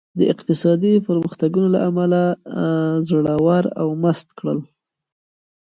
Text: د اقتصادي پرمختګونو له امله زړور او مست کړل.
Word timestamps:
د 0.19 0.21
اقتصادي 0.33 0.93
پرمختګونو 1.07 1.67
له 1.75 1.79
امله 1.89 2.21
زړور 3.09 3.63
او 3.81 3.87
مست 4.01 4.27
کړل. 4.39 4.59